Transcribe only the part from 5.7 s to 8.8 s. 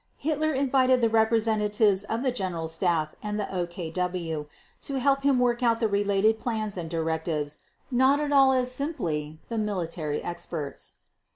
the related plans and directives not at all as